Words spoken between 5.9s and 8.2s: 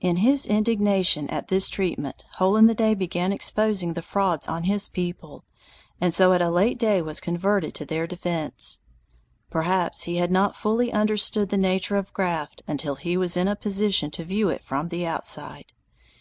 and so at a late day was converted to their